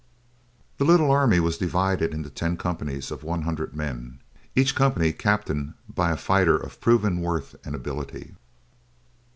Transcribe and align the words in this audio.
The 0.79 0.83
little 0.83 1.11
army 1.11 1.39
was 1.39 1.59
divided 1.59 2.11
into 2.11 2.31
ten 2.31 2.57
companies 2.57 3.11
of 3.11 3.23
one 3.23 3.43
hundred 3.43 3.75
men, 3.75 4.17
each 4.55 4.73
company 4.73 5.13
captained 5.13 5.75
by 5.87 6.09
a 6.11 6.17
fighter 6.17 6.57
of 6.57 6.81
proven 6.81 7.21
worth 7.21 7.55
and 7.63 7.75
ability. 7.75 8.33